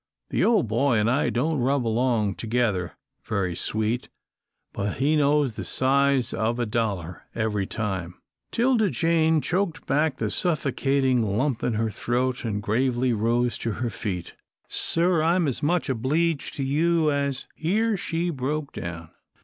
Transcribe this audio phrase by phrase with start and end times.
[0.31, 4.09] The old boy and I don't rub along together very sweet,
[4.73, 8.15] but he knows the size of a dollar every time."
[8.51, 13.91] 'Tilda Jane choked back the suffocating lump in her throat, and gravely rose to her
[13.91, 14.33] feet.
[14.67, 19.11] "Sir, I'm as much obleeged to you as" Here she broke down.